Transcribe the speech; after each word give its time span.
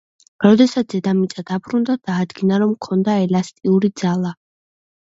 როდესაც 0.45 0.87
დედამიწაზე 0.93 1.45
დაბრუნდა, 1.51 1.99
დაადგინა, 2.09 2.61
რომ 2.65 2.75
ჰქონდა 2.79 3.21
ელასტიური 3.29 3.97
ძალა. 4.05 4.39